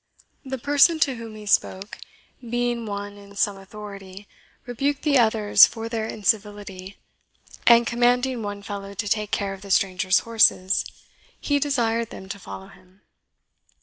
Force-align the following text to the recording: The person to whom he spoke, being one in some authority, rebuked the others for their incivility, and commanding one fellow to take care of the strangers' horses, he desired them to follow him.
The 0.43 0.57
person 0.57 0.97
to 1.01 1.13
whom 1.17 1.35
he 1.35 1.45
spoke, 1.45 1.99
being 2.39 2.87
one 2.87 3.19
in 3.19 3.35
some 3.35 3.55
authority, 3.55 4.27
rebuked 4.65 5.03
the 5.03 5.19
others 5.19 5.67
for 5.67 5.87
their 5.89 6.07
incivility, 6.07 6.97
and 7.67 7.85
commanding 7.85 8.41
one 8.41 8.63
fellow 8.63 8.95
to 8.95 9.07
take 9.07 9.29
care 9.29 9.53
of 9.53 9.61
the 9.61 9.69
strangers' 9.69 10.17
horses, 10.25 10.85
he 11.39 11.59
desired 11.59 12.09
them 12.09 12.27
to 12.29 12.39
follow 12.39 12.69
him. 12.69 13.01